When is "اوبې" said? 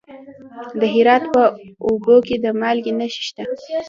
1.85-2.17